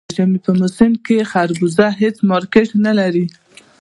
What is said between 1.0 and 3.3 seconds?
کې خربوزه هېڅ مارکېټ نه لري.